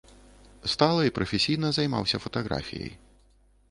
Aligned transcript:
Стала 0.73 1.03
і 1.09 1.13
прафесійна 1.19 1.71
займаўся 1.79 2.25
фатаграфіяй. 2.27 2.93